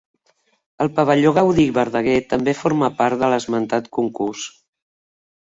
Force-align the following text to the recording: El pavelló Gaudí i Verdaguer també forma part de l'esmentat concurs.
El 0.85 0.87
pavelló 0.99 1.33
Gaudí 1.35 1.65
i 1.71 1.73
Verdaguer 1.75 2.15
també 2.31 2.57
forma 2.63 2.91
part 3.03 3.21
de 3.25 3.31
l'esmentat 3.35 3.93
concurs. 4.01 4.49